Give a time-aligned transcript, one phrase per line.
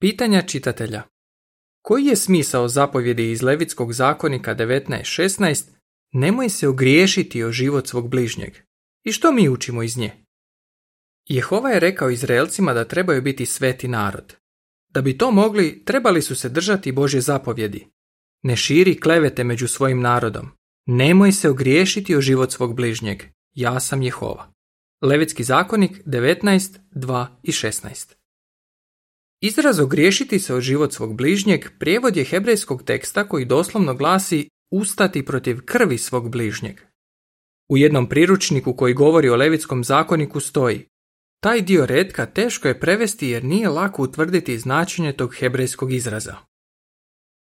[0.00, 1.02] Pitanja čitatelja
[1.82, 5.64] Koji je smisao zapovjedi iz Levitskog zakonika 19.16
[6.12, 8.54] Nemoj se ogriješiti o život svog bližnjeg?
[9.04, 10.12] I što mi učimo iz nje?
[11.28, 14.36] Jehova je rekao Izraelcima da trebaju biti sveti narod.
[14.88, 17.86] Da bi to mogli, trebali su se držati Božje zapovjedi.
[18.42, 20.50] Ne širi klevete među svojim narodom.
[20.86, 23.22] Nemoj se ogriješiti o život svog bližnjeg.
[23.52, 24.52] Ja sam Jehova.
[25.02, 28.14] Levitski zakonik 19, 2 i 16.
[29.44, 35.24] Izraz ogriješiti se o život svog bližnjeg prijevod je hebrejskog teksta koji doslovno glasi ustati
[35.24, 36.80] protiv krvi svog bližnjeg.
[37.70, 40.86] U jednom priručniku koji govori o levitskom zakoniku stoji
[41.40, 46.36] taj dio redka teško je prevesti jer nije lako utvrditi značenje tog hebrejskog izraza.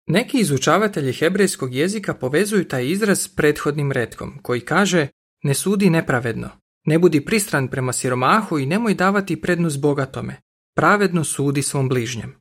[0.07, 5.07] Neki izučavatelji hebrejskog jezika povezuju taj izraz s prethodnim redkom, koji kaže
[5.43, 6.49] ne sudi nepravedno,
[6.85, 10.46] ne budi pristran prema siromahu i nemoj davati prednost bogatome,
[10.77, 12.35] pravedno sudi svom bližnjem.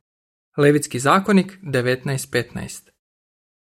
[0.57, 2.89] Levitski zakonik 19.15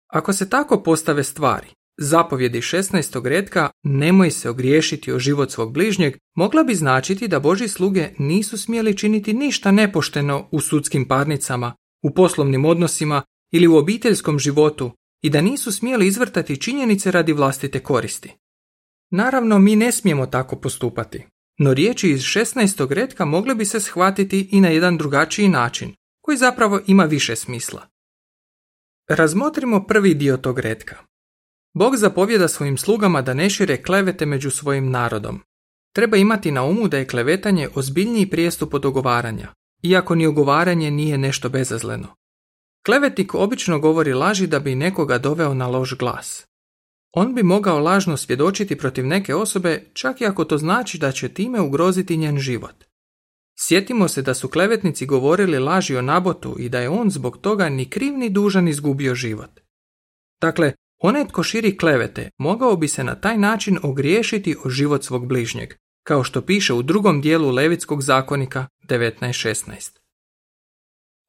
[0.08, 3.26] Ako se tako postave stvari, zapovjedi 16.
[3.26, 8.58] redka nemoj se ogriješiti o život svog bližnjeg mogla bi značiti da Boži sluge nisu
[8.58, 15.30] smjeli činiti ništa nepošteno u sudskim parnicama, u poslovnim odnosima ili u obiteljskom životu i
[15.30, 18.34] da nisu smjeli izvrtati činjenice radi vlastite koristi.
[19.10, 21.26] Naravno, mi ne smijemo tako postupati,
[21.64, 22.94] no riječi iz 16.
[22.94, 27.88] redka mogle bi se shvatiti i na jedan drugačiji način, koji zapravo ima više smisla.
[29.10, 30.96] Razmotrimo prvi dio tog redka.
[31.74, 35.40] Bog zapovjeda svojim slugama da ne šire klevete među svojim narodom.
[35.96, 39.54] Treba imati na umu da je klevetanje ozbiljniji prijestup od ogovaranja,
[39.84, 42.16] iako ni ogovaranje nije nešto bezazleno.
[42.86, 46.51] Klevetnik obično govori laži da bi nekoga doveo na loš glas.
[47.14, 51.30] On bi mogao lažno svjedočiti protiv neke osobe čak i ako to znači da će
[51.30, 52.84] time ugroziti njen život.
[53.60, 57.70] Sjetimo se da su klevetnici govorili laži o nabotu i da je on zbog toga
[57.70, 59.60] ni kriv ni dužan izgubio život.
[60.42, 65.28] Dakle, onaj tko širi klevete mogao bi se na taj način ogriješiti o život svog
[65.28, 69.98] bližnjeg, kao što piše u drugom dijelu Levitskog zakonika 19.16.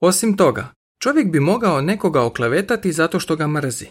[0.00, 3.86] Osim toga, čovjek bi mogao nekoga oklevetati zato što ga mrzi.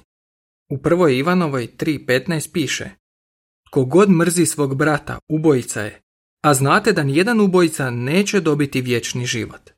[0.72, 2.90] U prvoj Ivanovoj 3.15 piše
[3.68, 6.02] Tko god mrzi svog brata, ubojica je,
[6.44, 9.70] a znate da nijedan ubojica neće dobiti vječni život.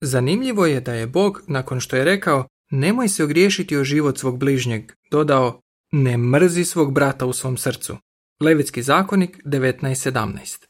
[0.00, 4.38] Zanimljivo je da je Bog, nakon što je rekao nemoj se ogriješiti o život svog
[4.38, 5.60] bližnjeg, dodao
[5.92, 7.96] ne mrzi svog brata u svom srcu.
[8.40, 10.66] Levitski zakonik 19.17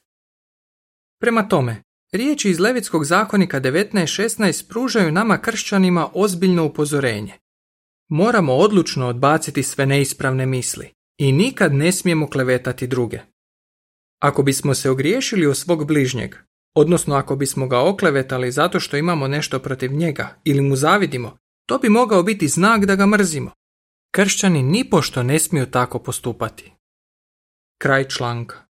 [1.21, 7.46] Prema tome, riječi iz Levitskog zakonika 19.16 pružaju nama kršćanima ozbiljno upozorenje.
[8.09, 13.21] Moramo odlučno odbaciti sve neispravne misli i nikad ne smijemo klevetati druge.
[14.23, 16.35] Ako bismo se ogriješili o svog bližnjeg,
[16.75, 21.37] odnosno ako bismo ga oklevetali zato što imamo nešto protiv njega ili mu zavidimo,
[21.69, 23.51] to bi mogao biti znak da ga mrzimo.
[24.15, 26.73] Kršćani nipošto ne smiju tako postupati.
[27.79, 28.66] Kraj članka.